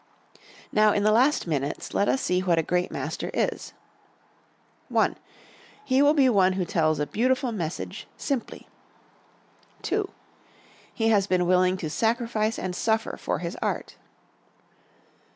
Now, 0.71 0.93
in 0.93 1.03
the 1.03 1.11
last 1.11 1.45
minutes, 1.45 1.93
let 1.93 2.09
us 2.09 2.21
see 2.21 2.39
what 2.41 2.57
a 2.57 2.63
great 2.63 2.89
master 2.89 3.29
is: 3.35 3.71
I. 4.97 5.13
He 5.85 6.01
will 6.01 6.15
be 6.15 6.27
one 6.27 6.53
who 6.53 6.65
tells 6.65 6.99
a 6.99 7.05
beautiful 7.05 7.51
message 7.51 8.07
simply. 8.17 8.65
II. 9.91 10.05
He 10.91 11.09
has 11.09 11.27
been 11.27 11.45
willing 11.45 11.77
to 11.77 11.87
sacrifice 11.91 12.57
and 12.57 12.75
suffer 12.75 13.15
for 13.15 13.37
his 13.45 13.55
art. 13.61 13.95